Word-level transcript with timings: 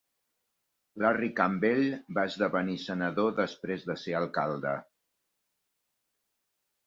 Larry 1.01 1.27
Campbell 1.39 1.81
va 2.19 2.23
esdevenir 2.29 2.77
senador 2.85 3.35
després 3.41 3.85
de 3.91 3.97
ser 4.05 4.15
alcalde. 4.21 4.75